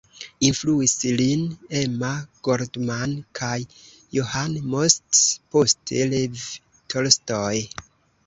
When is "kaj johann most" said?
3.39-5.21